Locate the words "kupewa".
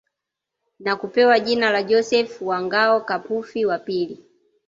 0.95-1.39